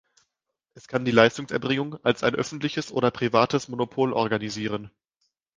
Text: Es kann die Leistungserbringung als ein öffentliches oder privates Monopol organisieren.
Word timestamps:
Es 0.73 0.87
kann 0.87 1.05
die 1.05 1.11
Leistungserbringung 1.11 2.03
als 2.03 2.23
ein 2.23 2.33
öffentliches 2.33 2.91
oder 2.91 3.11
privates 3.11 3.67
Monopol 3.67 4.13
organisieren. 4.13 4.89